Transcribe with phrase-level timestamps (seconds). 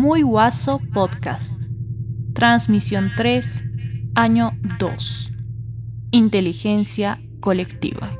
[0.00, 1.60] Muy Guaso Podcast.
[2.32, 3.64] Transmisión 3,
[4.14, 5.32] año 2.
[6.12, 8.12] Inteligencia colectiva.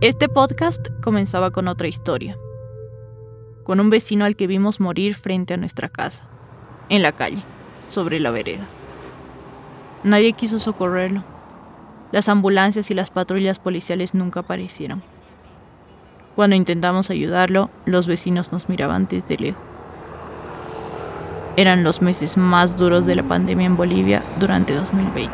[0.00, 2.36] Este podcast comenzaba con otra historia,
[3.62, 6.28] con un vecino al que vimos morir frente a nuestra casa,
[6.88, 7.44] en la calle,
[7.86, 8.66] sobre la vereda.
[10.02, 11.22] Nadie quiso socorrerlo.
[12.10, 15.13] Las ambulancias y las patrullas policiales nunca aparecieron.
[16.34, 19.62] Cuando intentamos ayudarlo, los vecinos nos miraban desde lejos.
[21.56, 25.32] Eran los meses más duros de la pandemia en Bolivia durante 2020.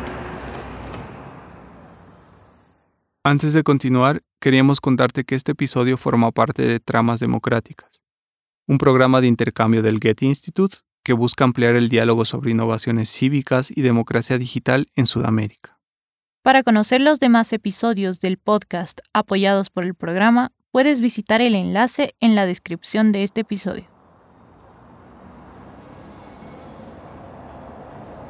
[3.23, 8.03] Antes de continuar, queríamos contarte que este episodio forma parte de Tramas Democráticas,
[8.67, 13.71] un programa de intercambio del Getty Institute que busca ampliar el diálogo sobre innovaciones cívicas
[13.75, 15.79] y democracia digital en Sudamérica.
[16.43, 22.15] Para conocer los demás episodios del podcast apoyados por el programa, puedes visitar el enlace
[22.19, 23.85] en la descripción de este episodio.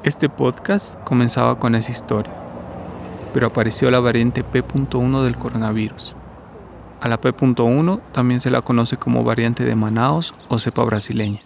[0.03, 2.41] Este podcast comenzaba con esa historia
[3.33, 6.15] pero apareció la variante P.1 del coronavirus.
[6.99, 11.41] A la P.1 también se la conoce como variante de Manaos o cepa brasileña.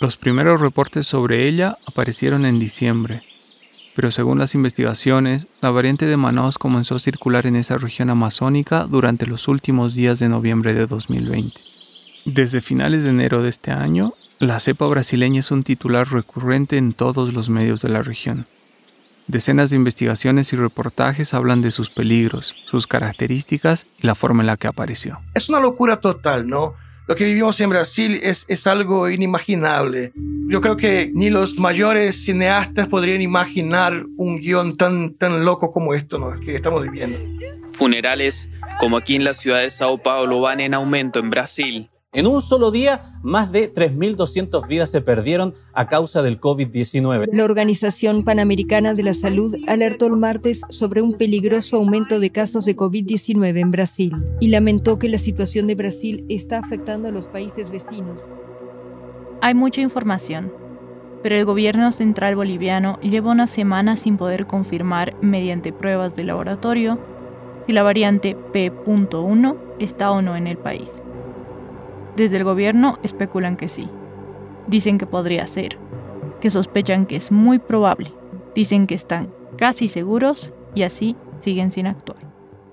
[0.00, 3.22] Los primeros reportes sobre ella aparecieron en diciembre,
[3.98, 8.84] pero según las investigaciones, la variante de Manaos comenzó a circular en esa región amazónica
[8.84, 11.60] durante los últimos días de noviembre de 2020.
[12.24, 16.92] Desde finales de enero de este año, la cepa brasileña es un titular recurrente en
[16.92, 18.46] todos los medios de la región.
[19.26, 24.46] Decenas de investigaciones y reportajes hablan de sus peligros, sus características y la forma en
[24.46, 25.18] la que apareció.
[25.34, 26.74] Es una locura total, ¿no?
[27.08, 30.12] Lo que vivimos en Brasil es, es algo inimaginable.
[30.14, 35.94] Yo creo que ni los mayores cineastas podrían imaginar un guion tan, tan loco como
[35.94, 36.38] esto ¿no?
[36.38, 37.18] que estamos viviendo.
[37.72, 41.88] Funerales como aquí en la ciudad de Sao Paulo van en aumento en Brasil.
[42.14, 47.28] En un solo día, más de 3.200 vidas se perdieron a causa del COVID-19.
[47.34, 52.64] La Organización Panamericana de la Salud alertó el martes sobre un peligroso aumento de casos
[52.64, 57.26] de COVID-19 en Brasil y lamentó que la situación de Brasil está afectando a los
[57.26, 58.22] países vecinos.
[59.42, 60.50] Hay mucha información,
[61.22, 66.98] pero el gobierno central boliviano lleva una semana sin poder confirmar mediante pruebas de laboratorio
[67.66, 71.02] si la variante P.1 está o no en el país.
[72.18, 73.88] Desde el gobierno especulan que sí.
[74.66, 75.78] Dicen que podría ser,
[76.40, 78.12] que sospechan que es muy probable,
[78.56, 82.18] dicen que están casi seguros y así siguen sin actuar.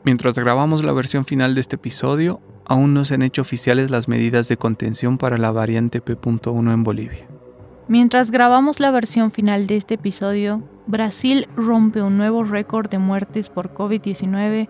[0.03, 4.07] Mientras grabamos la versión final de este episodio, aún no se han hecho oficiales las
[4.07, 7.27] medidas de contención para la variante P.1 en Bolivia.
[7.87, 13.49] Mientras grabamos la versión final de este episodio, Brasil rompe un nuevo récord de muertes
[13.49, 14.69] por COVID-19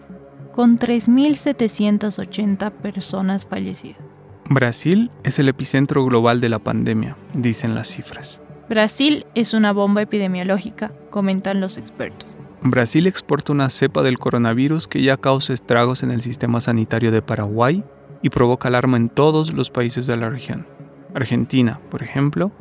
[0.52, 4.15] con 3.780 personas fallecidas.
[4.48, 8.42] Brasil es el epicentro global de la pandemia, dicen las cifras.
[8.70, 12.30] Brasil es una bomba epidemiológica, comentan los expertos.
[12.62, 17.24] Brasil exporta una cepa del coronavirus que ya causa estragos en el sistema sanitario de
[17.24, 17.84] Paraguay
[18.22, 20.68] y provoca alarma en todos los países de la región.
[21.16, 22.52] Argentina, por ejemplo,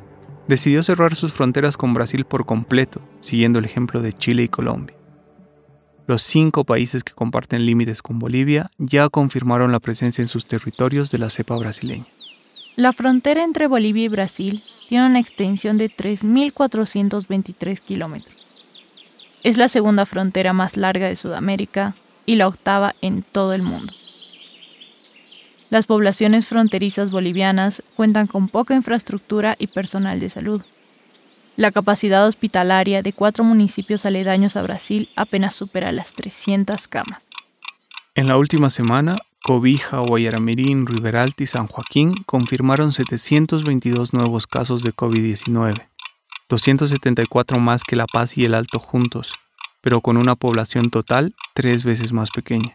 [0.48, 4.96] decidió cerrar sus fronteras con Brasil por completo, siguiendo el ejemplo de Chile y Colombia.
[6.06, 11.10] Los cinco países que comparten límites con Bolivia ya confirmaron la presencia en sus territorios
[11.10, 12.06] de la cepa brasileña.
[12.76, 18.44] La frontera entre Bolivia y Brasil tiene una extensión de 3.423 kilómetros.
[19.42, 21.94] Es la segunda frontera más larga de Sudamérica
[22.26, 23.92] y la octava en todo el mundo.
[25.70, 30.62] Las poblaciones fronterizas bolivianas cuentan con poca infraestructura y personal de salud.
[31.56, 37.24] La capacidad hospitalaria de cuatro municipios aledaños a Brasil apenas supera las 300 camas.
[38.16, 44.92] En la última semana, Cobija, Guayaramirín, Riberalta y San Joaquín confirmaron 722 nuevos casos de
[44.92, 45.74] COVID-19,
[46.48, 49.32] 274 más que La Paz y el Alto juntos,
[49.80, 52.74] pero con una población total tres veces más pequeña.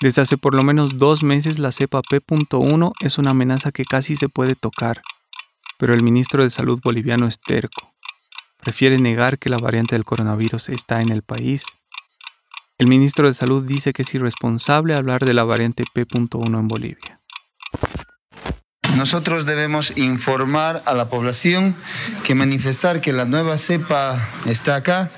[0.00, 4.14] Desde hace por lo menos dos meses la cepa P.1 es una amenaza que casi
[4.14, 5.02] se puede tocar
[5.82, 7.92] pero el ministro de Salud boliviano es terco.
[8.62, 11.64] Prefiere negar que la variante del coronavirus está en el país.
[12.78, 17.18] El ministro de Salud dice que es irresponsable hablar de la variante P.1 en Bolivia.
[18.96, 21.74] Nosotros debemos informar a la población
[22.22, 25.10] que manifestar que la nueva cepa está acá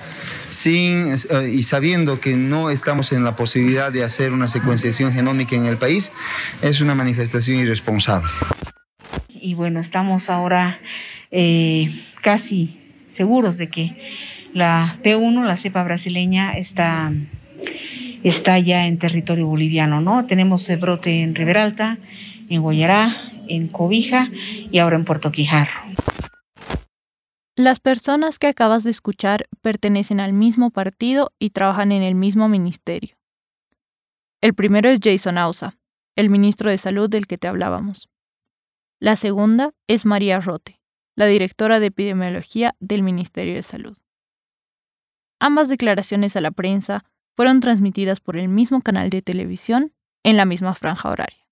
[0.48, 5.56] sin, eh, y sabiendo que no estamos en la posibilidad de hacer una secuenciación genómica
[5.56, 6.10] en el país
[6.62, 8.30] es una manifestación irresponsable
[9.44, 10.80] y bueno, estamos ahora
[11.30, 12.78] eh, casi
[13.12, 13.94] seguros de que
[14.54, 17.12] la P1, la cepa brasileña, está
[18.22, 20.24] está ya en territorio boliviano, ¿no?
[20.24, 21.98] Tenemos el brote en Riberalta,
[22.48, 24.30] en Guayará, en Cobija
[24.70, 25.78] y ahora en Puerto Quijarro.
[27.54, 32.48] Las personas que acabas de escuchar pertenecen al mismo partido y trabajan en el mismo
[32.48, 33.14] ministerio.
[34.40, 35.76] El primero es Jason Ausa,
[36.16, 38.08] el ministro de Salud del que te hablábamos.
[39.04, 40.80] La segunda es María Rote,
[41.14, 43.98] la directora de epidemiología del Ministerio de Salud.
[45.38, 47.04] Ambas declaraciones a la prensa
[47.36, 49.92] fueron transmitidas por el mismo canal de televisión
[50.22, 51.46] en la misma franja horaria.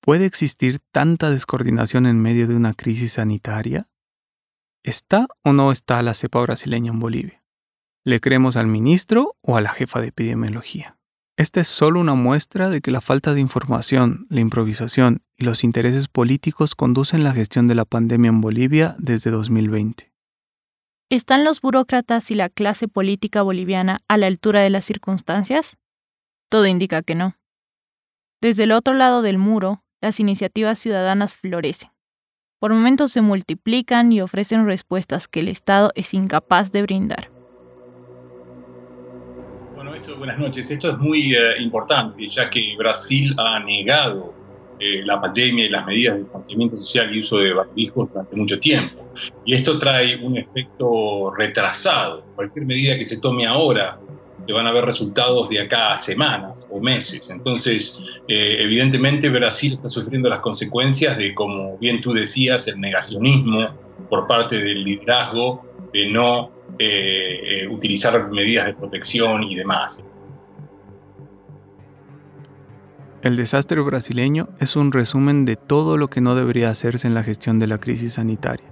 [0.00, 3.88] ¿Puede existir tanta descoordinación en medio de una crisis sanitaria?
[4.84, 7.44] ¿Está o no está la cepa brasileña en Bolivia?
[8.04, 10.99] ¿Le creemos al ministro o a la jefa de epidemiología?
[11.40, 15.64] Esta es solo una muestra de que la falta de información, la improvisación y los
[15.64, 20.12] intereses políticos conducen la gestión de la pandemia en Bolivia desde 2020.
[21.08, 25.78] ¿Están los burócratas y la clase política boliviana a la altura de las circunstancias?
[26.50, 27.36] Todo indica que no.
[28.42, 31.90] Desde el otro lado del muro, las iniciativas ciudadanas florecen.
[32.58, 37.39] Por momentos se multiplican y ofrecen respuestas que el Estado es incapaz de brindar
[40.18, 40.70] buenas noches.
[40.70, 44.34] Esto es muy eh, importante, ya que Brasil ha negado
[44.78, 48.58] eh, la pandemia y las medidas de distanciamiento social y uso de barbijos durante mucho
[48.58, 49.04] tiempo.
[49.44, 52.24] Y esto trae un efecto retrasado.
[52.34, 53.98] Cualquier medida que se tome ahora
[54.46, 57.28] se van a ver resultados de acá a semanas o meses.
[57.30, 63.64] Entonces, eh, evidentemente Brasil está sufriendo las consecuencias de, como bien tú decías, el negacionismo
[64.08, 65.62] por parte del liderazgo
[65.92, 70.02] de no eh, eh, utilizar medidas de protección y demás.
[73.20, 77.22] El desastre brasileño es un resumen de todo lo que no debería hacerse en la
[77.22, 78.66] gestión de la crisis sanitaria.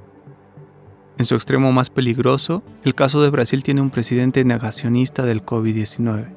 [1.19, 6.34] En su extremo más peligroso, el caso de Brasil tiene un presidente negacionista del COVID-19,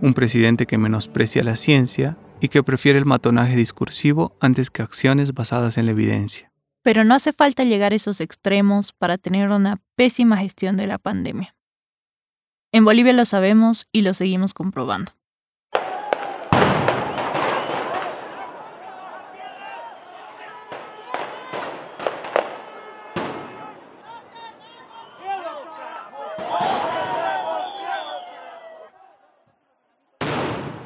[0.00, 5.34] un presidente que menosprecia la ciencia y que prefiere el matonaje discursivo antes que acciones
[5.34, 6.47] basadas en la evidencia.
[6.82, 10.98] Pero no hace falta llegar a esos extremos para tener una pésima gestión de la
[10.98, 11.54] pandemia.
[12.72, 15.12] En Bolivia lo sabemos y lo seguimos comprobando.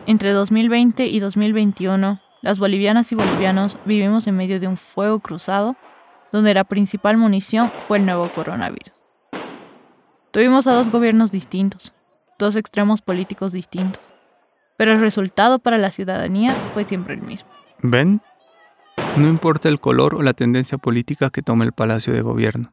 [0.04, 5.76] Entre 2020 y 2021, las bolivianas y bolivianos vivimos en medio de un fuego cruzado
[6.32, 8.92] donde la principal munición fue el nuevo coronavirus.
[10.32, 11.94] Tuvimos a dos gobiernos distintos,
[12.38, 14.02] dos extremos políticos distintos,
[14.76, 17.48] pero el resultado para la ciudadanía fue siempre el mismo.
[17.80, 18.20] ¿Ven?
[19.16, 22.72] No importa el color o la tendencia política que tome el Palacio de Gobierno.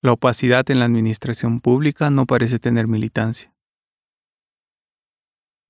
[0.00, 3.52] La opacidad en la administración pública no parece tener militancia.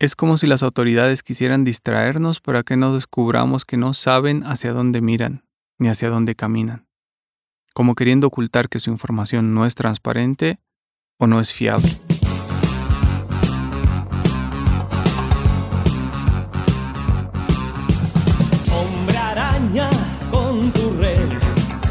[0.00, 4.72] Es como si las autoridades quisieran distraernos para que no descubramos que no saben hacia
[4.72, 5.42] dónde miran
[5.76, 6.86] ni hacia dónde caminan,
[7.74, 10.60] como queriendo ocultar que su información no es transparente
[11.18, 11.90] o no es fiable.
[18.70, 19.90] Hombre araña
[20.30, 21.32] con tu red,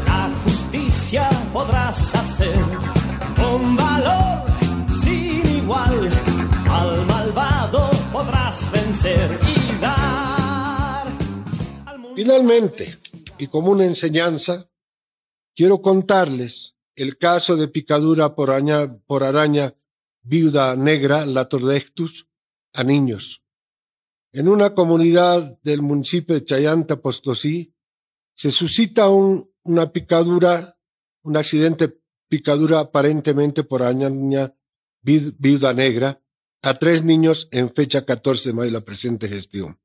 [0.06, 2.87] la justicia podrás hacer
[12.16, 12.96] Finalmente,
[13.38, 14.70] y como una enseñanza,
[15.54, 19.74] quiero contarles el caso de picadura por araña,
[20.22, 22.28] viuda negra, la tordectus,
[22.72, 23.44] a niños.
[24.32, 27.74] En una comunidad del municipio de Chayanta, Postosí,
[28.34, 30.78] se suscita un, una picadura,
[31.22, 34.54] un accidente picadura aparentemente por araña
[35.02, 36.22] viuda negra,
[36.62, 39.78] a tres niños en fecha 14 de mayo de la presente gestión.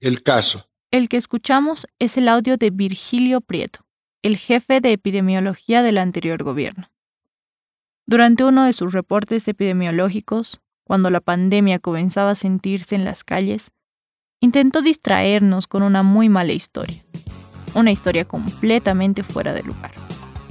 [0.00, 0.68] El caso.
[0.90, 3.80] El que escuchamos es el audio de Virgilio Prieto,
[4.22, 6.90] el jefe de epidemiología del anterior gobierno.
[8.06, 13.70] Durante uno de sus reportes epidemiológicos, cuando la pandemia comenzaba a sentirse en las calles,
[14.40, 17.04] intentó distraernos con una muy mala historia,
[17.74, 19.92] una historia completamente fuera de lugar.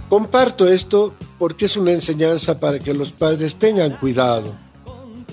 [0.07, 4.55] Comparto esto porque es una enseñanza para que los padres tengan cuidado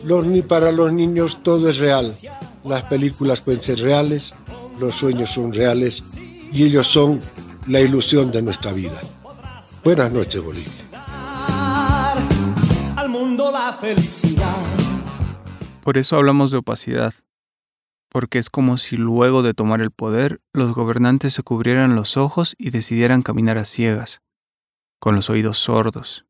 [0.07, 2.15] ni para los niños todo es real.
[2.65, 4.35] Las películas pueden ser reales,
[4.79, 6.05] los sueños son reales
[6.53, 7.21] y ellos son
[7.67, 9.01] la ilusión de nuestra vida.
[9.83, 10.73] Buenas noches, Bolivia.
[12.97, 14.55] Al mundo la felicidad.
[15.83, 17.15] Por eso hablamos de opacidad,
[18.09, 22.55] porque es como si luego de tomar el poder los gobernantes se cubrieran los ojos
[22.59, 24.23] y decidieran caminar a ciegas,
[25.01, 26.25] con los oídos sordos,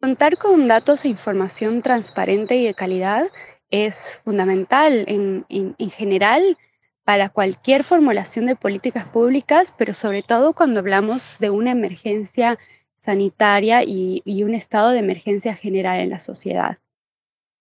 [0.00, 3.26] Contar con datos e información transparente y de calidad
[3.68, 5.44] es fundamental en,
[5.90, 6.56] general
[7.04, 12.58] para cualquier formulación de políticas públicas, pero sobre todo cuando hablamos de una emergencia
[13.00, 16.78] sanitaria y, y un estado de emergencia general en la sociedad.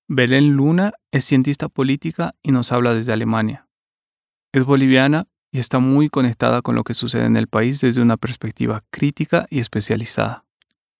[0.07, 3.67] Belén Luna es cientista política y nos habla desde Alemania.
[4.53, 8.15] Es boliviana y está muy conectada con lo que sucede en el país desde una
[8.15, 10.46] perspectiva crítica y especializada.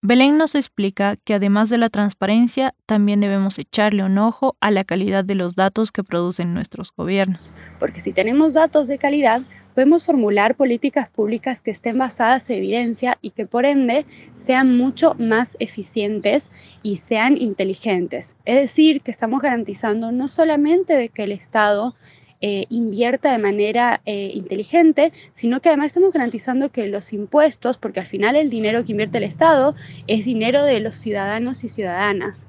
[0.08, 4.86] Belén nos explica que además de la transparencia, también debemos echarle un ojo a la
[4.86, 7.52] calidad de los datos que producen nuestros gobiernos.
[7.78, 9.42] Porque si tenemos datos de calidad,
[9.76, 15.14] podemos formular políticas públicas que estén basadas en evidencia y que por ende sean mucho
[15.20, 16.52] más eficientes
[16.84, 18.38] y sean inteligentes.
[18.46, 21.98] Es decir, que estamos garantizando no solamente de que el Estado
[22.42, 28.00] eh, invierta de manera eh, inteligente, sino que además estamos garantizando que los impuestos, porque
[28.00, 29.76] al final el dinero que invierte el Estado
[30.08, 32.48] es dinero de los ciudadanos y ciudadanas.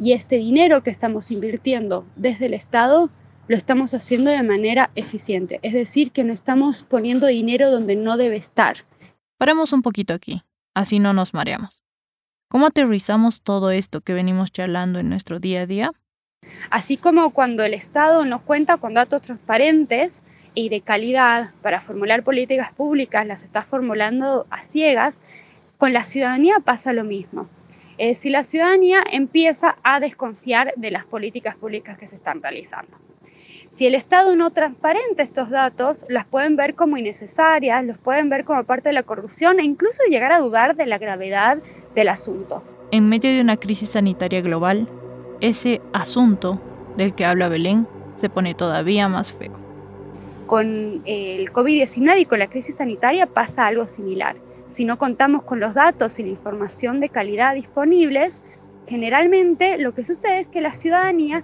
[0.00, 3.10] Y este dinero que estamos invirtiendo desde el Estado
[3.48, 8.16] lo estamos haciendo de manera eficiente, es decir, que no estamos poniendo dinero donde no
[8.16, 8.78] debe estar.
[9.38, 10.42] Paremos un poquito aquí,
[10.74, 11.82] así no nos mareamos.
[12.48, 15.92] ¿Cómo aterrizamos todo esto que venimos charlando en nuestro día a día?
[16.70, 20.22] Así como cuando el Estado nos cuenta con datos transparentes
[20.54, 25.20] y de calidad para formular políticas públicas, las está formulando a ciegas,
[25.78, 27.48] con la ciudadanía pasa lo mismo.
[27.98, 32.96] Es si la ciudadanía empieza a desconfiar de las políticas públicas que se están realizando.
[33.70, 38.44] Si el Estado no transparenta estos datos, las pueden ver como innecesarias, los pueden ver
[38.44, 41.58] como parte de la corrupción e incluso llegar a dudar de la gravedad
[41.94, 42.64] del asunto.
[42.90, 44.88] En medio de una crisis sanitaria global,
[45.42, 46.60] ese asunto
[46.96, 49.52] del que habla Belén se pone todavía más feo.
[50.46, 54.36] Con el COVID-19 y con la crisis sanitaria pasa algo similar.
[54.68, 58.40] Si no contamos con los datos y la información de calidad disponibles,
[58.86, 61.42] generalmente lo que sucede es que la ciudadanía,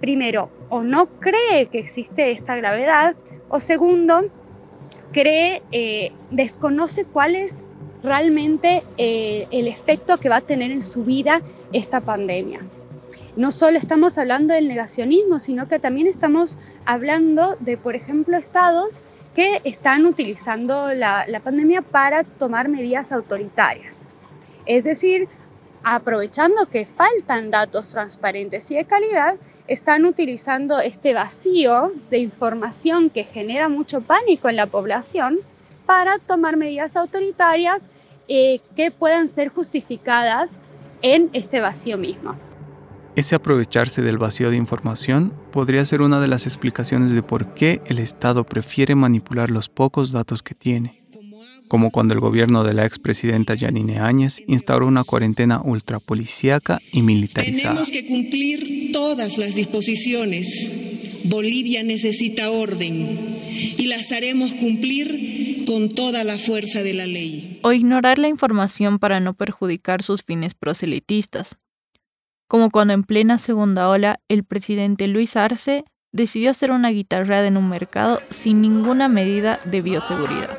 [0.00, 3.16] primero, o no cree que existe esta gravedad,
[3.48, 4.20] o segundo,
[5.12, 7.64] cree, eh, desconoce cuál es
[8.04, 11.42] realmente eh, el efecto que va a tener en su vida
[11.72, 12.60] esta pandemia
[13.36, 19.02] no solo estamos hablando del negacionismo, sino que también estamos hablando de, por ejemplo, estados
[19.34, 24.08] que están utilizando la, pandemia para tomar medidas autoritarias.
[24.66, 25.28] Es decir,
[25.84, 29.36] aprovechando que faltan datos transparentes y de calidad,
[29.68, 35.38] están utilizando este vacío de información que genera mucho pánico en la población
[35.86, 37.88] para tomar medidas autoritarias
[38.26, 40.58] eh, que puedan ser justificadas
[41.02, 42.34] en este vacío mismo.
[43.20, 47.82] Ese aprovecharse del vacío de información podría ser una de las explicaciones de por qué
[47.84, 51.02] el Estado prefiere manipular los pocos datos que tiene,
[51.68, 57.84] como cuando el gobierno de la expresidenta Yanine Áñez instauró una cuarentena ultrapolicíaca y militarizada.
[57.84, 60.72] Tenemos que cumplir todas las disposiciones.
[61.24, 63.36] Bolivia necesita orden
[63.76, 67.60] y las haremos cumplir con toda la fuerza de la ley.
[67.64, 71.58] O ignorar la información para no perjudicar sus fines proselitistas,
[72.50, 77.56] como cuando en plena segunda ola el presidente Luis Arce decidió hacer una guitarra en
[77.56, 80.58] un mercado sin ninguna medida de bioseguridad.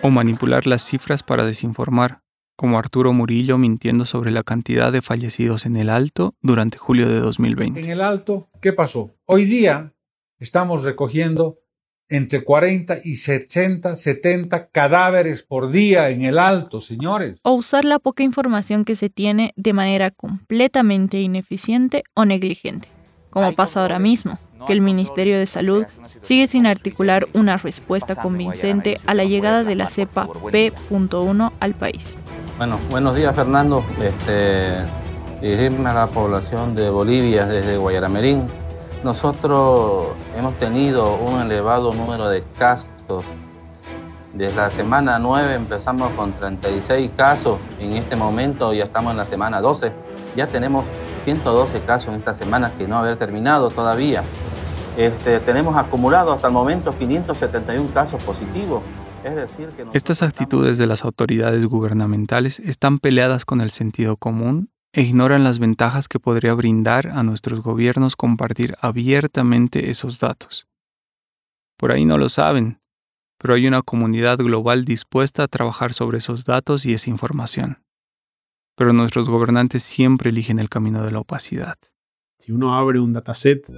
[0.00, 2.22] O manipular las cifras para desinformar,
[2.56, 7.20] como Arturo Murillo mintiendo sobre la cantidad de fallecidos en el Alto durante julio de
[7.20, 7.78] 2020.
[7.78, 9.14] En el Alto, ¿qué pasó?
[9.26, 9.92] Hoy día
[10.38, 11.58] estamos recogiendo
[12.08, 17.36] entre 40 y 60, 70 cadáveres por día en el alto, señores.
[17.42, 22.88] O usar la poca información que se tiene de manera completamente ineficiente o negligente,
[23.30, 25.86] como pasa ahora mismo, que el Ministerio de Salud
[26.20, 32.16] sigue sin articular una respuesta convincente a la llegada de la cepa P.1 al país.
[32.56, 33.84] Bueno, buenos días Fernando.
[34.00, 34.84] Este,
[35.40, 38.46] dirigirme a la población de Bolivia desde Guayaramerín
[39.04, 42.88] nosotros hemos tenido un elevado número de casos.
[44.32, 47.58] Desde la semana 9 empezamos con 36 casos.
[47.78, 49.92] En este momento ya estamos en la semana 12.
[50.34, 50.84] Ya tenemos
[51.22, 54.24] 112 casos en esta semana que no haber terminado todavía.
[54.96, 58.82] Este, tenemos acumulado hasta el momento 571 casos positivos.
[59.22, 64.70] Es decir, que Estas actitudes de las autoridades gubernamentales están peleadas con el sentido común
[64.94, 70.66] e ignoran las ventajas que podría brindar a nuestros gobiernos compartir abiertamente esos datos.
[71.76, 72.78] Por ahí no lo saben,
[73.38, 77.82] pero hay una comunidad global dispuesta a trabajar sobre esos datos y esa información.
[78.76, 81.76] Pero nuestros gobernantes siempre eligen el camino de la opacidad.
[82.38, 83.68] Si uno abre un dataset,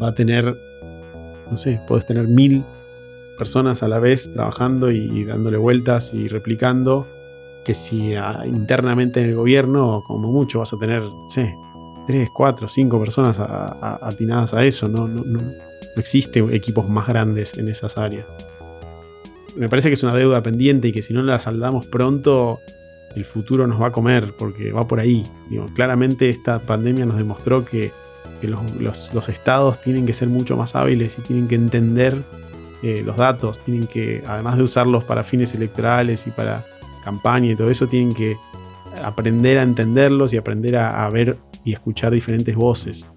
[0.00, 0.54] va a tener
[1.50, 2.64] no sé, podés tener mil
[3.38, 7.06] personas a la vez trabajando y, dándole vueltas y replicando,
[7.66, 11.52] que si internamente en el gobierno, como mucho, vas a tener, sé,
[12.06, 17.58] tres, cuatro, cinco personas atinadas a eso, no, no, no, no existe equipos más grandes
[17.58, 18.24] en esas áreas.
[19.56, 22.60] Me parece que es una deuda pendiente y que si no la saldamos pronto,
[23.16, 25.26] el futuro nos va a comer, porque va por ahí.
[25.50, 27.90] Digo, claramente esta pandemia nos demostró que,
[28.42, 32.22] los, estados tienen que ser mucho más hábiles y tienen que entender
[32.84, 36.64] eh, los datos, tienen que, además de usarlos para fines electorales y para
[37.06, 38.36] campaña y todo eso, tienen que
[39.02, 43.10] aprender a entenderlos y aprender a, a ver y escuchar diferentes voces.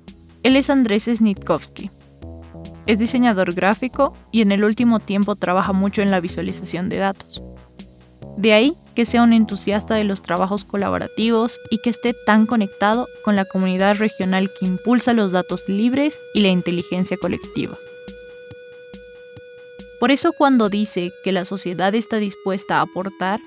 [0.44, 1.90] Él es Andrés Snitkovsky.
[2.86, 7.44] Es diseñador gráfico y en el último tiempo trabaja mucho en la visualización de datos.
[8.38, 13.08] De ahí que sea un entusiasta de los trabajos colaborativos y que esté tan conectado
[13.24, 17.78] con la comunidad regional que impulsa los datos libres y la inteligencia colectiva.
[20.00, 23.42] Por eso cuando dice que la sociedad está dispuesta a aportar,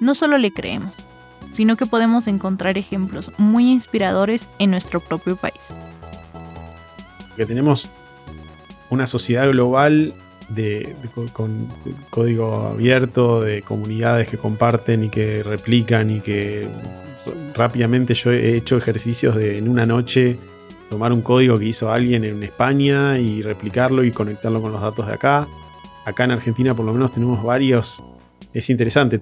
[0.00, 0.94] no solo le creemos,
[1.52, 5.72] sino que podemos encontrar ejemplos muy inspiradores en nuestro propio país.
[7.36, 7.88] Que tenemos
[8.90, 10.14] una sociedad global
[10.48, 10.94] de,
[11.32, 11.68] con
[12.10, 16.68] código abierto, de comunidades que comparten y que replican y que
[17.54, 20.38] rápidamente yo he hecho ejercicios de en una noche
[20.90, 25.06] tomar un código que hizo alguien en España y replicarlo y conectarlo con los datos
[25.06, 25.48] de acá.
[26.04, 28.02] Acá en Argentina por lo menos tenemos varios.
[28.54, 29.20] Es interesante,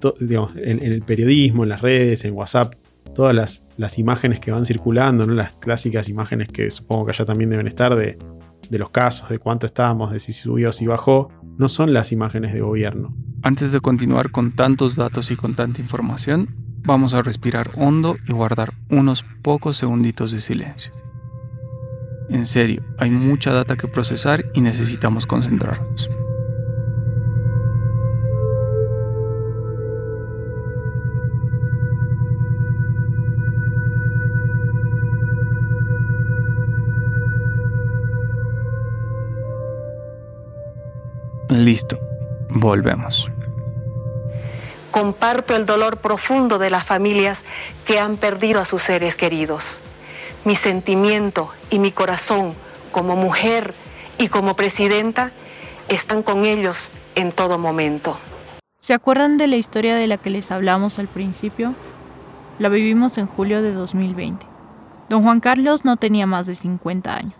[0.55, 2.75] en, el periodismo, en las redes, en WhatsApp,
[3.13, 5.33] todas las, imágenes que van circulando, ¿no?
[5.33, 8.17] las clásicas imágenes que supongo que allá también deben estar de
[8.69, 12.61] los casos, de cuánto estábamos, de si subió, si bajó, no son las imágenes de
[12.61, 13.15] gobierno.
[13.41, 18.33] Antes de continuar con tantos datos y con tanta información, vamos a respirar hondo y
[18.33, 20.93] guardar unos pocos segunditos de silencio.
[22.29, 26.09] En serio, hay mucha data que procesar y necesitamos concentrarnos.
[41.53, 41.99] Listo,
[42.49, 43.31] volvemos.
[44.89, 47.43] Comparto el dolor profundo de las familias
[47.85, 49.77] que han perdido a sus seres queridos.
[50.45, 52.55] Mi sentimiento y mi corazón
[52.91, 53.75] como mujer
[54.17, 55.31] y como presidenta
[55.89, 58.17] están con ellos en todo momento.
[58.79, 61.75] ¿Se acuerdan de la historia de la que les hablamos al principio?
[62.57, 64.43] La vivimos en julio de 2020.
[65.07, 67.35] Don Juan Carlos no tenía más de 50 años.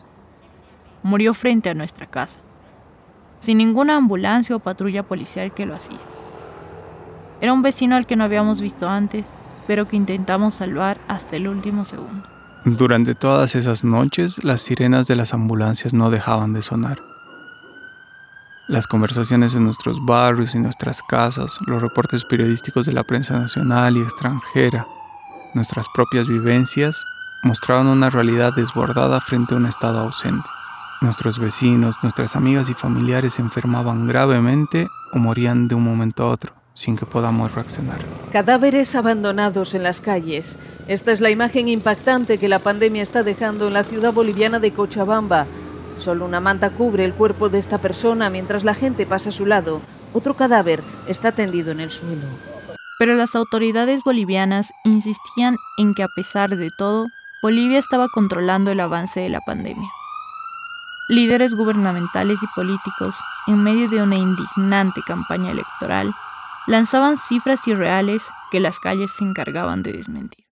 [1.01, 2.41] Murió frente a nuestra casa
[3.43, 6.15] sin ninguna ambulancia o patrulla policial que lo asista.
[7.41, 9.33] Era un vecino al que no habíamos visto antes,
[9.67, 12.23] pero que intentamos salvar hasta el último segundo.
[12.63, 16.99] Durante todas esas noches, las sirenas de las ambulancias no dejaban de sonar.
[18.69, 23.97] Las conversaciones en nuestros barrios y nuestras casas, los reportes periodísticos de la prensa nacional
[23.97, 24.87] y extranjera,
[25.53, 27.03] nuestras propias vivencias,
[27.43, 30.49] mostraban una realidad desbordada frente a un estado ausente.
[31.03, 36.29] Nuestros vecinos, nuestras amigas y familiares se enfermaban gravemente o morían de un momento a
[36.29, 37.99] otro sin que podamos reaccionar.
[38.31, 40.57] Cadáveres abandonados en las calles.
[40.87, 44.71] Esta es la imagen impactante que la pandemia está dejando en la ciudad boliviana de
[44.71, 45.45] Cochabamba.
[45.97, 49.45] Solo una manta cubre el cuerpo de esta persona mientras la gente pasa a su
[49.45, 49.81] lado.
[50.13, 52.25] Otro cadáver está tendido en el suelo.
[52.97, 57.07] Pero las autoridades bolivianas insistían en que a pesar de todo,
[57.43, 59.89] Bolivia estaba controlando el avance de la pandemia.
[61.09, 66.13] Líderes gubernamentales y políticos, en medio de una indignante campaña electoral,
[66.65, 70.45] lanzaban cifras irreales que las calles se encargaban de desmentir.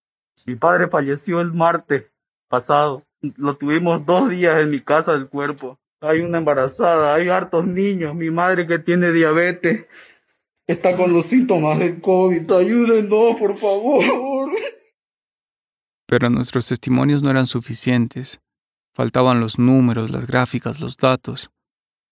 [0.46, 2.04] Mi padre falleció el martes
[2.48, 3.04] pasado.
[3.36, 5.78] Lo tuvimos dos días en mi casa del cuerpo.
[6.00, 8.14] Hay una embarazada, hay hartos niños.
[8.14, 9.86] Mi madre que tiene diabetes
[10.66, 12.50] está con los síntomas del COVID.
[12.52, 14.50] Ayúdenos, por favor.
[16.06, 18.40] Pero nuestros testimonios no eran suficientes.
[18.94, 21.50] Faltaban los números, las gráficas, los datos.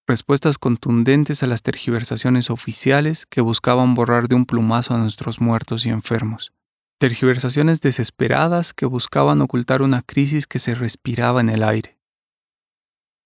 [0.06, 5.84] Respuestas contundentes a las tergiversaciones oficiales que buscaban borrar de un plumazo a nuestros muertos
[5.84, 6.52] y enfermos.
[6.98, 11.98] Tergiversaciones desesperadas que buscaban ocultar una crisis que se respiraba en el aire.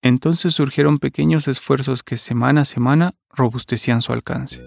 [0.02, 4.60] Entonces surgieron pequeños esfuerzos que semana a semana robustecían su alcance.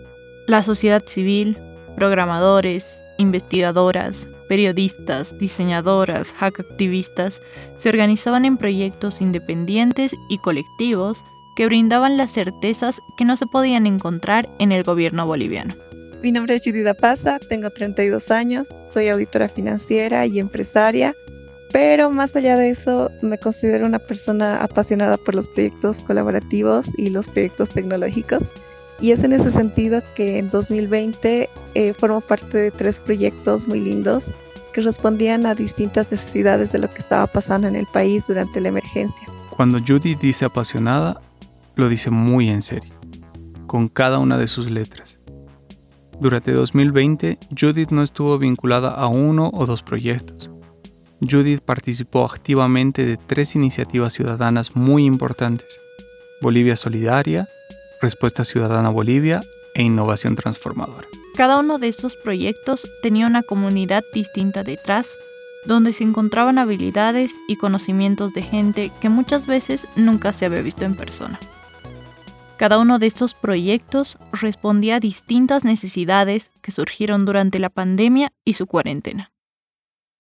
[0.47, 1.57] La sociedad civil,
[1.95, 7.41] programadores, investigadoras, periodistas, diseñadoras, hack activistas
[7.77, 11.23] se organizaban en proyectos independientes y colectivos
[11.55, 15.75] que brindaban las certezas que no se podían encontrar en el gobierno boliviano.
[16.21, 21.15] Mi nombre es Judith Paza, tengo 32 años, soy auditora financiera y empresaria
[21.71, 27.09] Pero más allá de eso, me considero una persona apasionada por los proyectos colaborativos y
[27.09, 28.43] los proyectos tecnológicos.
[28.99, 33.79] Y es en ese sentido que en 2020 eh, formo parte de tres proyectos muy
[33.79, 34.31] lindos
[34.73, 38.69] que respondían a distintas necesidades de lo que estaba pasando en el país durante la
[38.69, 39.27] emergencia.
[39.55, 41.19] Cuando Judy dice apasionada,
[41.75, 42.93] lo dice muy en serio,
[43.65, 45.19] con cada una de sus letras.
[46.19, 50.49] Durante 2020, Judith no estuvo vinculada a uno o dos proyectos.
[51.21, 55.79] Judith participó activamente de tres iniciativas ciudadanas muy importantes.
[56.41, 57.47] Bolivia Solidaria,
[57.99, 59.41] Respuesta Ciudadana Bolivia
[59.73, 61.07] e Innovación Transformadora.
[61.35, 65.17] Cada uno de estos proyectos tenía una comunidad distinta detrás,
[65.65, 70.85] donde se encontraban habilidades y conocimientos de gente que muchas veces nunca se había visto
[70.85, 71.39] en persona.
[72.57, 78.53] Cada uno de estos proyectos respondía a distintas necesidades que surgieron durante la pandemia y
[78.53, 79.31] su cuarentena.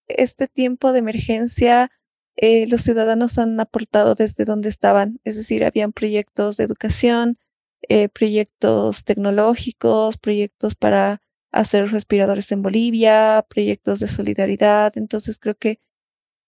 [0.07, 1.89] Este tiempo de emergencia,
[2.35, 7.37] eh, los ciudadanos han aportado desde donde estaban, es decir, habían proyectos de educación,
[7.83, 14.93] eh, proyectos tecnológicos, proyectos para hacer respiradores en Bolivia, proyectos de solidaridad.
[14.95, 15.79] Entonces creo que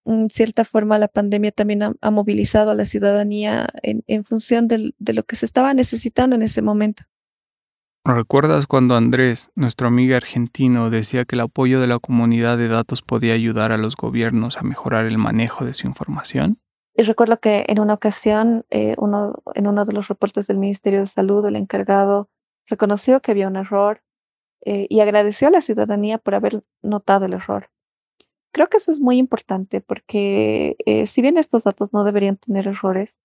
[0.05, 5.23] en cierta forma la pandemia también ha, movilizado a la ciudadanía en, función de lo
[5.23, 7.03] que se estaba necesitando en ese momento.
[8.05, 13.01] ¿Recuerdas cuando Andrés, nuestro amigo argentino, decía que el apoyo de la comunidad de datos
[13.01, 16.59] podía ayudar a los gobiernos a mejorar el manejo de su información?
[16.99, 20.99] Y recuerdo que en una ocasión, eh, uno, en uno de los reportes del Ministerio
[20.99, 22.29] de Salud, el encargado
[22.67, 24.03] reconoció que había un error
[24.65, 27.69] eh, y agradeció a la ciudadanía por haber notado el error.
[28.51, 32.67] Creo que eso es muy importante porque eh, si bien estos datos no deberían tener
[32.67, 33.15] errores,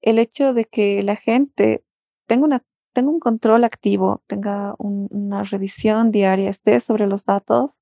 [0.00, 1.84] el hecho de que la gente
[2.26, 7.80] tenga, una, tenga un control activo, tenga una revisión diaria, esté sobre los datos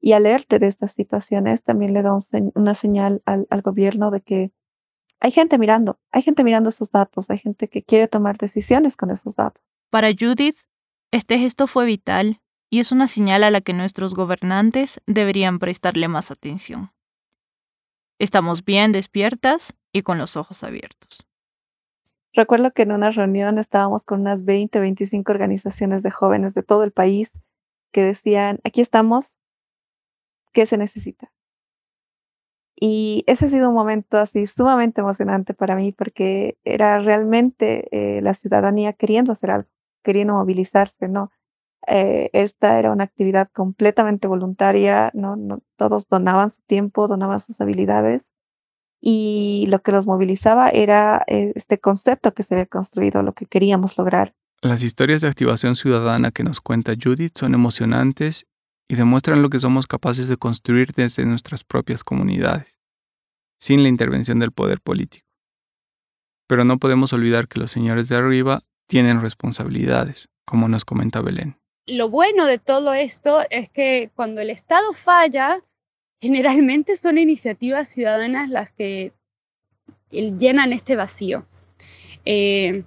[0.00, 2.16] y alerte de estas situaciones, también le da
[2.54, 4.50] una señal al, al gobierno de que
[5.22, 9.12] hay gente mirando, hay gente mirando esos datos, hay gente que quiere tomar decisiones con
[9.12, 9.62] esos datos.
[9.88, 10.56] Para Judith,
[11.12, 16.08] este gesto fue vital y es una señal a la que nuestros gobernantes deberían prestarle
[16.08, 16.90] más atención.
[18.18, 21.24] Estamos bien despiertas y con los ojos abiertos.
[22.32, 26.82] Recuerdo que en una reunión estábamos con unas 20, 25 organizaciones de jóvenes de todo
[26.82, 27.30] el país
[27.92, 29.36] que decían, aquí estamos,
[30.52, 31.32] ¿qué se necesita?
[32.84, 38.20] Y ese ha sido un momento así sumamente emocionante para mí porque era realmente eh,
[38.22, 39.68] la ciudadanía queriendo hacer algo,
[40.02, 41.30] queriendo movilizarse, ¿no?
[41.86, 45.36] Eh, esta era una actividad completamente voluntaria, ¿no?
[45.76, 48.32] Todos donaban su tiempo, donaban sus habilidades
[49.00, 53.46] y lo que los movilizaba era eh, este concepto que se había construido, lo que
[53.46, 54.34] queríamos lograr.
[54.60, 58.44] Las historias de activación ciudadana que nos cuenta Judith son emocionantes
[58.92, 62.78] y demuestran lo que somos capaces de construir desde nuestras propias comunidades,
[63.58, 65.26] sin la intervención del poder político.
[66.46, 71.56] Pero no podemos olvidar que los señores de arriba tienen responsabilidades, como nos comenta Belén
[71.86, 75.62] lo bueno de todo esto es que cuando el Estado falla,
[76.20, 79.12] generalmente son iniciativas ciudadanas las que
[80.10, 81.46] llenan este vacío.
[82.24, 82.84] Eh,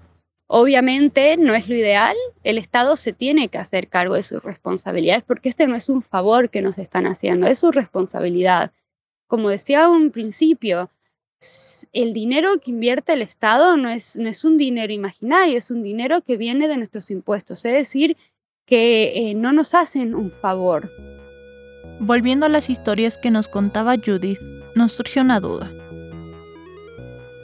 [0.47, 5.23] obviamente no es lo ideal, el Estado se tiene que hacer cargo de sus responsabilidades
[5.23, 8.71] porque este no es un favor que nos están haciendo, es su responsabilidad.
[9.27, 10.91] Como decía un principio,
[11.93, 15.84] el dinero que invierte el Estado no es, no es un dinero imaginario, es un
[15.84, 18.17] dinero que viene de nuestros impuestos, es decir,
[18.65, 20.89] que eh, no nos hacen un favor.
[21.99, 24.39] Volviendo a las historias que nos contaba Judith,
[24.75, 25.71] nos surgió una duda.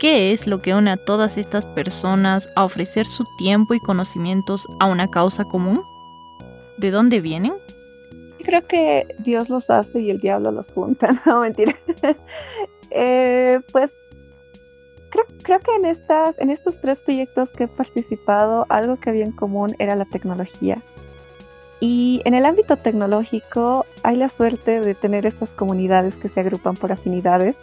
[0.02, 4.66] ¿Qué es lo que une a todas estas personas a ofrecer su tiempo y conocimientos
[4.80, 5.84] a una causa común?
[6.80, 7.54] ¿De dónde vienen?
[8.44, 11.78] Creo que Dios los hace y el diablo los junta, no mentira.
[12.90, 13.92] Eh, pues
[15.44, 19.96] creo, que en estos tres proyectos que he participado, algo que había en común era
[19.96, 20.80] la tecnología.
[21.80, 26.76] Y en el ámbito tecnológico hay la suerte de tener estas comunidades que se agrupan
[26.76, 27.56] por afinidades.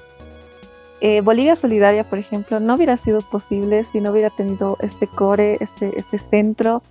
[1.01, 5.59] Eh, Bolivia Solidaria, por ejemplo, no hubiera sido posible si no hubiera tenido este core,
[5.61, 6.83] este, este centro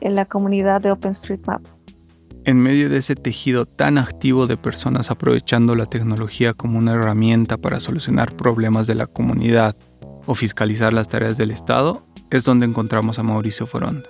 [0.00, 1.82] en la comunidad de OpenStreetMaps.
[2.44, 7.56] En medio de ese tejido tan activo de personas aprovechando la tecnología como una herramienta
[7.56, 9.74] para solucionar problemas de la comunidad
[10.26, 14.08] o fiscalizar las tareas del Estado, es donde encontramos a Mauricio Foronda.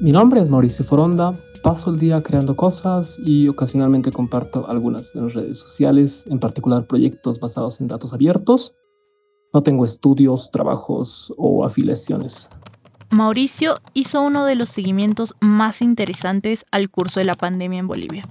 [0.00, 1.34] Mi nombre es Mauricio Foronda,
[1.66, 7.40] paso el día creando cosas y ocasionalmente comparto algunas en redes sociales, en particular proyectos
[7.40, 8.72] basados en datos abiertos.
[9.52, 12.48] No tengo estudios, trabajos o afiliaciones.
[13.10, 18.22] Mauricio hizo uno de los seguimientos más interesantes al curso de la pandemia en Bolivia.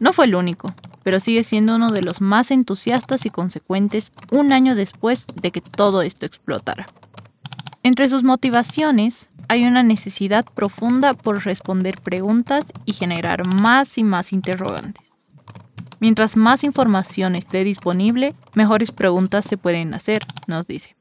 [0.00, 0.66] No fue el único,
[1.04, 5.60] pero sigue siendo uno de los más entusiastas y consecuentes un año después de que
[5.60, 6.86] todo esto explotara.
[7.82, 14.32] Entre sus motivaciones hay una necesidad profunda por responder preguntas y generar más y más
[14.32, 15.14] interrogantes.
[16.00, 20.96] Mientras más información esté disponible, mejores preguntas se pueden hacer, nos dice.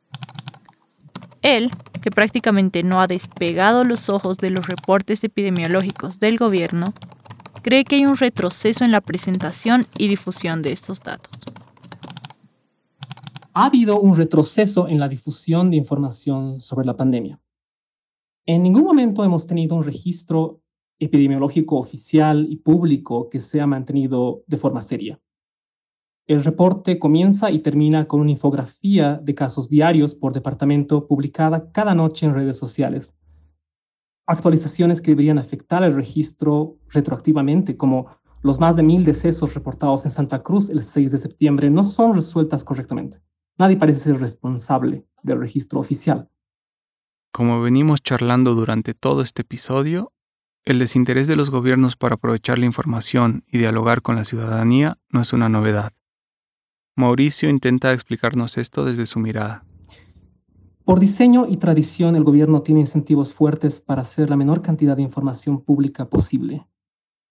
[1.42, 1.70] Él,
[2.02, 6.94] que prácticamente no ha despegado los ojos de los reportes epidemiológicos del gobierno,
[7.62, 11.37] cree que hay un retroceso en la presentación y difusión de estos datos.
[13.60, 17.41] Ha habido un retroceso en la difusión de información sobre la pandemia.
[18.46, 20.62] En ningún momento hemos tenido un registro
[21.00, 25.20] epidemiológico oficial y público que sea mantenido de forma seria.
[26.28, 31.96] El reporte comienza y termina con una infografía de casos diarios por departamento publicada cada
[31.96, 33.15] noche en redes sociales.
[34.28, 38.06] Actualizaciones que deberían afectar el registro retroactivamente, como
[38.43, 42.13] los más de mil decesos reportados en Santa Cruz el 6 de septiembre, no son
[42.13, 43.20] resueltas correctamente.
[43.58, 46.30] Nadie parece ser responsable del registro oficial.
[47.32, 50.13] Como venimos charlando durante todo este episodio,
[50.63, 55.22] el desinterés de los gobiernos para aprovechar la información y dialogar con la ciudadanía no
[55.22, 55.93] es una novedad.
[56.96, 59.63] Mauricio intenta explicarnos esto desde su mirada.
[60.84, 65.04] Por diseño y tradición, el gobierno tiene incentivos fuertes para hacer la menor cantidad de
[65.04, 66.67] información pública posible.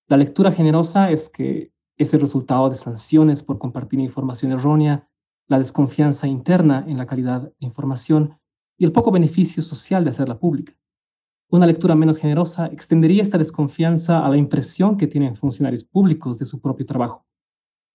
[0.08, 5.08] La lectura generosa es que es el resultado de sanciones por compartir información errónea,
[5.48, 8.38] la desconfianza interna en la calidad de información
[8.78, 10.76] y el poco beneficio social de hacerla pública.
[11.48, 16.44] Una lectura menos generosa extendería esta desconfianza a la impresión que tienen funcionarios públicos de
[16.44, 17.24] su propio trabajo.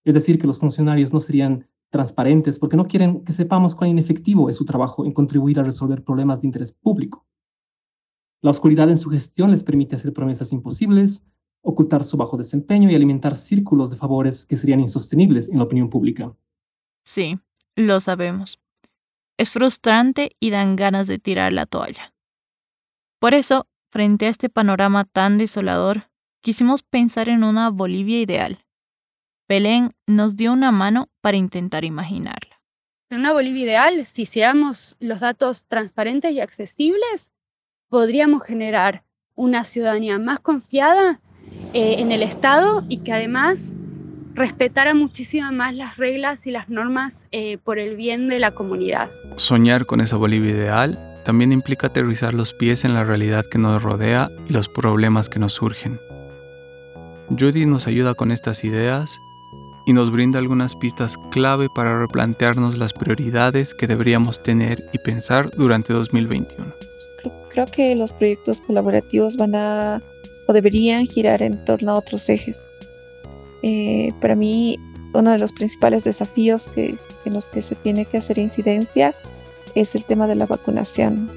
[0.05, 4.49] Es decir, que los funcionarios no serían transparentes porque no quieren que sepamos cuán inefectivo
[4.49, 7.27] es su trabajo en contribuir a resolver problemas de interés público.
[8.41, 11.27] La oscuridad en su gestión les permite hacer promesas imposibles,
[11.61, 15.89] ocultar su bajo desempeño y alimentar círculos de favores que serían insostenibles en la opinión
[15.89, 16.35] pública.
[17.03, 17.39] Sí,
[17.75, 18.59] lo sabemos.
[19.37, 22.13] Es frustrante y dan ganas de tirar la toalla.
[23.19, 26.09] Por eso, frente a este panorama tan desolador,
[26.41, 28.65] quisimos pensar en una Bolivia ideal.
[29.47, 32.61] Belén nos dio una mano para intentar imaginarla.
[33.09, 37.31] En una Bolivia ideal, si hiciéramos los datos transparentes y accesibles,
[37.89, 39.03] podríamos generar
[39.35, 41.19] una ciudadanía más confiada
[41.73, 43.73] eh, en el Estado y que además
[44.33, 49.09] respetara muchísimo más las reglas y las normas eh, por el bien de la comunidad.
[49.37, 53.81] Soñar con esa Bolivia ideal también implica aterrizar los pies en la realidad que nos
[53.81, 55.99] rodea y los problemas que nos surgen.
[57.29, 59.19] Judy nos ayuda con estas ideas
[59.85, 65.49] y nos brinda algunas pistas clave para replantearnos las prioridades que deberíamos tener y pensar
[65.55, 66.73] durante 2021.
[67.49, 70.01] Creo que los proyectos colaborativos van a
[70.47, 72.65] o deberían girar en torno a otros ejes.
[73.63, 74.79] Eh, para mí,
[75.13, 76.97] uno de los principales desafíos en
[77.33, 79.13] los que se tiene que hacer incidencia
[79.75, 81.29] es el tema de la vacunación.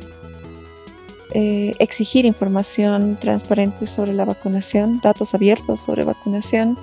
[1.32, 6.78] Eh, exigir información transparente sobre la vacunación, datos abiertos sobre vacunación,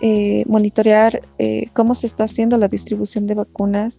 [0.00, 1.22] eh, monitorear
[1.72, 3.98] cómo se está haciendo la distribución de vacunas,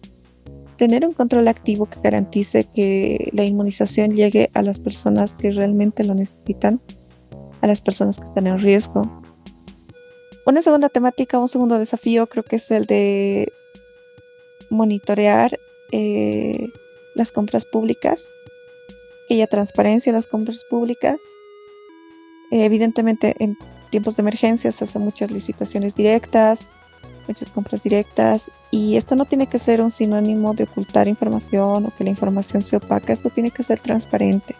[0.76, 6.04] tener un control activo que garantice que la inmunización llegue a las personas que realmente
[6.04, 6.80] lo necesitan,
[7.60, 9.22] a las personas que están en riesgo.
[10.46, 13.52] Una segunda temática, un segundo desafío creo que es el de
[14.70, 15.58] monitorear
[15.90, 16.70] eh,
[17.14, 18.32] las compras públicas,
[19.26, 21.18] que haya transparencia en las compras públicas.
[22.52, 23.58] Eh, evidentemente, en
[23.90, 26.68] tiempos de emergencia se hacen muchas licitaciones directas,
[27.26, 31.92] muchas compras directas, y esto no tiene que ser un sinónimo de ocultar información o
[31.98, 34.54] que la información se opaca, esto tiene que ser transparente.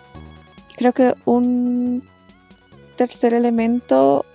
[0.77, 2.03] Creo que un
[2.97, 4.27] tercer elemento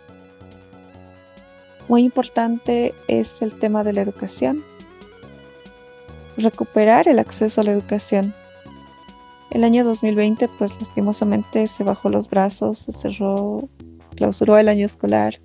[1.92, 4.64] muy importante es el tema de la educación
[6.38, 8.34] recuperar el acceso a la educación.
[9.50, 13.68] El año 2020, pues lastimosamente se bajó los brazos, se cerró,
[14.16, 15.42] clausuró el año escolar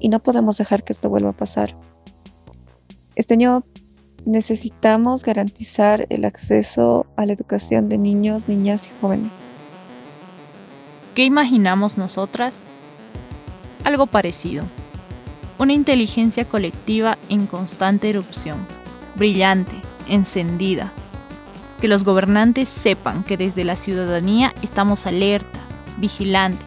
[0.00, 1.76] y no podemos dejar que esto vuelva a pasar.
[3.14, 3.66] Este año
[4.24, 9.44] necesitamos garantizar el acceso a la educación de niños, niñas y jóvenes.
[11.14, 12.62] ¿Qué imaginamos nosotras?
[13.84, 14.64] Algo parecido.
[15.56, 18.58] Una inteligencia colectiva en constante erupción
[19.14, 19.76] brillante,
[20.08, 20.90] encendida.
[21.80, 25.60] Que los gobernantes sepan que desde la ciudadanía estamos alerta,
[25.98, 26.66] vigilantes.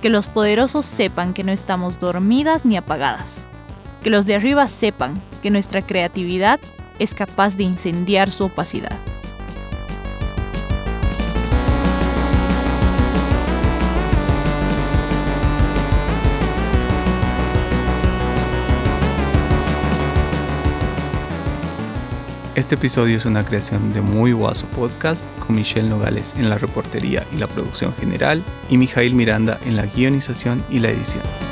[0.00, 3.40] Que los poderosos sepan que no estamos dormidas ni apagadas.
[4.02, 6.60] Que los de arriba sepan que nuestra creatividad
[6.98, 8.96] es capaz de incendiar su opacidad.
[22.72, 27.22] Este episodio es una creación de Muy Guaso Podcast con Michelle Nogales en la reportería
[27.30, 31.51] y la producción general y Mijail Miranda en la guionización y la edición.